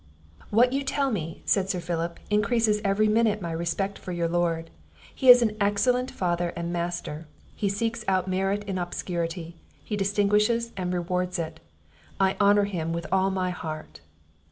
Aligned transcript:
"What 0.49 0.73
you 0.73 0.83
tell 0.83 1.11
me," 1.11 1.43
said 1.45 1.69
Sir 1.69 1.79
Philip, 1.79 2.19
"increases 2.31 2.81
every 2.83 3.07
minute 3.07 3.39
my 3.39 3.51
respect 3.51 3.99
for 3.99 4.11
your 4.11 4.27
Lord; 4.27 4.71
he 5.13 5.29
is 5.29 5.43
an 5.43 5.55
excellent 5.61 6.09
father 6.09 6.49
and 6.55 6.73
master, 6.73 7.27
he 7.55 7.69
seeks 7.69 8.03
out 8.07 8.27
merit 8.27 8.63
in 8.63 8.79
obscurity; 8.79 9.57
he 9.83 9.95
distinguishes 9.95 10.71
and 10.75 10.91
rewards 10.91 11.37
it, 11.37 11.59
I 12.19 12.35
honour 12.41 12.63
him 12.63 12.93
with 12.93 13.05
all 13.11 13.29
my 13.29 13.51
heart." 13.51 14.01